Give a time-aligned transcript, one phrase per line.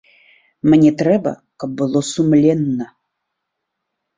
[0.73, 2.85] Мне трэба, каб было сумленна.